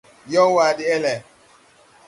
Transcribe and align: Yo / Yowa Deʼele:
Yo 0.03 0.07
/ 0.07 0.33
Yowa 0.45 0.67
Deʼele: 0.77 1.13